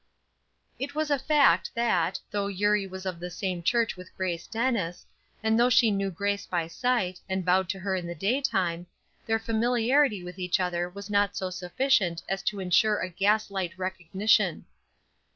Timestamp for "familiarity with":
9.37-10.39